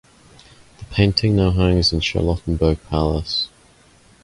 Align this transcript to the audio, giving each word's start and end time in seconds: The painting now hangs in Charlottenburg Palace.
The 0.79 0.85
painting 0.85 1.35
now 1.35 1.51
hangs 1.51 1.93
in 1.93 1.99
Charlottenburg 1.99 2.79
Palace. 2.89 3.49